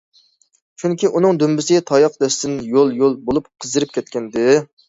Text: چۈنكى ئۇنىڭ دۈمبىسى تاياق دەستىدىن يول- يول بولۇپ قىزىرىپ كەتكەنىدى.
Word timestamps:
چۈنكى 0.83 1.11
ئۇنىڭ 1.19 1.41
دۈمبىسى 1.43 1.77
تاياق 1.91 2.17
دەستىدىن 2.25 2.57
يول- 2.73 2.97
يول 3.03 3.17
بولۇپ 3.29 3.55
قىزىرىپ 3.67 3.97
كەتكەنىدى. 4.01 4.49